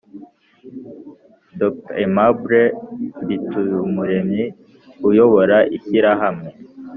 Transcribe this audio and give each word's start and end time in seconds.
dr 1.59 1.93
aimable 2.01 2.61
mbituyumuremyi 3.21 4.43
uyobora 5.09 5.57
ishyirahamwe 5.75 6.49